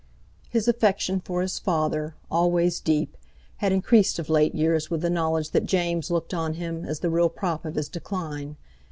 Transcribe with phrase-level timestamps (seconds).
[0.49, 3.15] His affection for his father, always deep,
[3.57, 7.11] had increased of late years with the knowledge that James looked on him as the
[7.11, 8.55] real prop of his decline.